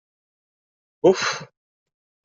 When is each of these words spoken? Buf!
Buf! 1.03 1.23